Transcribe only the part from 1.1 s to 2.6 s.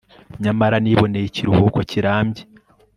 ikiruhuko kirambye